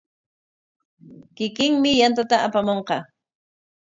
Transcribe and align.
Kikinmi 1.35 1.91
yantata 1.99 2.35
apamunqa. 2.47 2.97